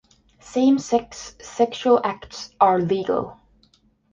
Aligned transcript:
Same-sex 0.39 1.35
sexual 1.41 2.01
acts 2.03 2.55
are 2.59 2.79
legal. 2.79 3.39